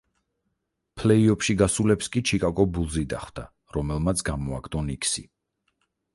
[1.01, 3.45] ფლეი-ოფში გასულებს კი ჩიკაგო ბულზი დახვდა,
[3.79, 5.27] რომელმაც გამოაგდო ნიქსი.